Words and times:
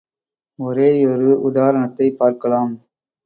ஒரேயொரு 0.59 1.33
உதாரணத்தைப் 1.41 2.17
பார்க்கலாம். 2.17 2.73